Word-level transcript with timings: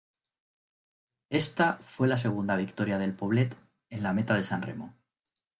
Ésta 1.29 1.73
fue 1.75 2.07
la 2.07 2.17
segunda 2.17 2.55
victoria 2.55 2.97
del 2.97 3.13
Poblet 3.13 3.53
en 3.91 4.01
la 4.01 4.13
meta 4.13 4.33
de 4.33 4.41
San 4.41 4.63
Remo. 4.63 4.95